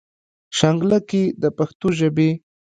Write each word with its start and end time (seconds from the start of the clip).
شانګله 0.57 0.99
کښې 1.09 1.23
د 1.41 1.43
پښتو 1.57 1.87
ژبې 1.99 2.29